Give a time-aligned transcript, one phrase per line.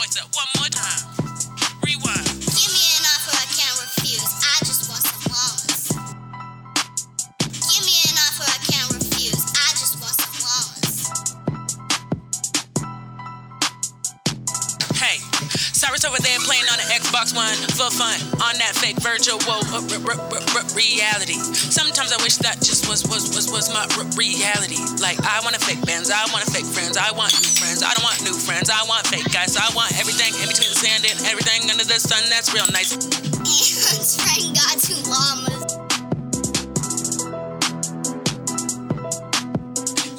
[0.00, 0.30] One more.
[0.32, 0.59] one
[15.80, 19.80] Cyrus over there playing on the Xbox One for fun on that fake virtual uh,
[20.76, 21.40] reality.
[21.56, 24.76] Sometimes I wish that just was was was was my reality.
[25.00, 27.80] Like I want a fake bands, I want a fake friends, I want new friends,
[27.80, 30.76] I don't want new friends, I want fake guys, I want everything in between the
[30.76, 32.28] sand and everything under the sun.
[32.28, 32.92] That's real nice.
[34.20, 35.64] Friend got two llamas.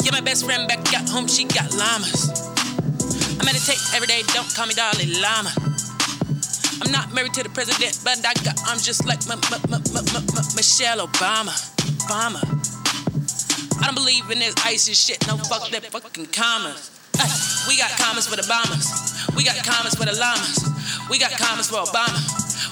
[0.02, 2.51] Yeah, my best friend back at home, she got llamas.
[3.42, 5.50] I meditate every day, don't call me Dalai Lama.
[6.78, 10.54] I'm not married to the president, but I got arms just like M- M- M-
[10.54, 11.50] Michelle Obama.
[12.06, 12.38] Obama.
[13.82, 16.94] I don't believe in this ISIS shit, no fuck that fucking commas.
[17.66, 18.86] We got commas for the bombers.
[19.34, 20.62] We got commas for the llamas.
[21.10, 22.22] We got commas for Obama.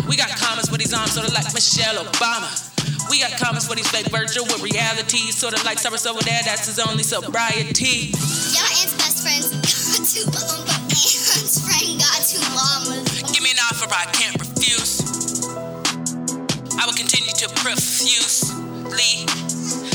[0.06, 2.46] We got commas for these arms, sort of like Michelle Obama.
[3.10, 6.42] We got commas for these fake virtual with reality, sort of like Cyrus over there,
[6.46, 8.14] that's his only sobriety.
[11.00, 13.24] Ant's friend got two llamas.
[13.32, 15.00] Give me an offer I can't refuse.
[16.76, 19.24] I will continue to profusely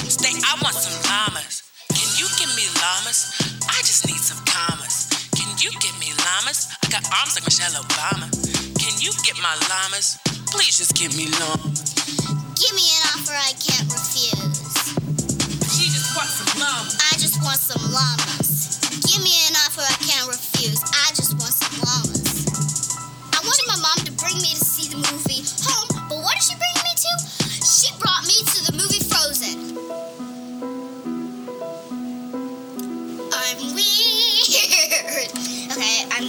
[0.09, 0.33] stay.
[0.33, 1.61] I want some llamas.
[1.93, 3.37] Can you give me llamas?
[3.69, 5.13] I just need some commas.
[5.37, 6.73] Can you give me llamas?
[6.81, 8.25] I got arms like Michelle Obama.
[8.81, 10.17] Can you get my llamas?
[10.57, 11.93] Please just give me llamas.
[12.57, 13.24] Give me an offer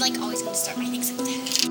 [0.09, 1.67] like always gonna start my things like that.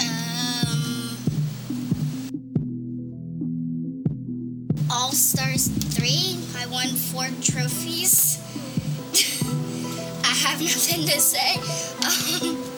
[0.00, 1.16] Um,
[4.90, 6.36] All Stars 3.
[6.58, 8.38] I won four trophies.
[10.24, 11.60] I have nothing to say.
[12.02, 12.71] Um,